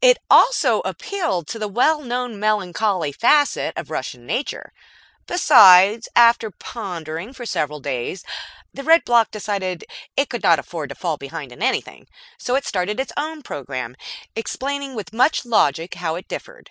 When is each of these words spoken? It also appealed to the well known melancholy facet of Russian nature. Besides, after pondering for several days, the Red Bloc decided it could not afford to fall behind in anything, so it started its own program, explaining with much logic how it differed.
It 0.00 0.16
also 0.30 0.80
appealed 0.86 1.46
to 1.48 1.58
the 1.58 1.68
well 1.68 2.00
known 2.00 2.40
melancholy 2.40 3.12
facet 3.12 3.76
of 3.76 3.90
Russian 3.90 4.24
nature. 4.24 4.72
Besides, 5.26 6.08
after 6.16 6.50
pondering 6.50 7.34
for 7.34 7.44
several 7.44 7.78
days, 7.78 8.24
the 8.72 8.82
Red 8.82 9.04
Bloc 9.04 9.30
decided 9.30 9.84
it 10.16 10.30
could 10.30 10.42
not 10.42 10.58
afford 10.58 10.88
to 10.88 10.94
fall 10.94 11.18
behind 11.18 11.52
in 11.52 11.62
anything, 11.62 12.06
so 12.38 12.54
it 12.54 12.64
started 12.64 12.98
its 12.98 13.12
own 13.18 13.42
program, 13.42 13.94
explaining 14.34 14.94
with 14.94 15.12
much 15.12 15.44
logic 15.44 15.96
how 15.96 16.14
it 16.14 16.28
differed. 16.28 16.70